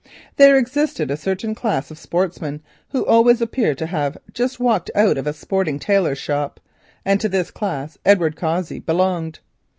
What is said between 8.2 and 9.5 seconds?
Cossey belonged.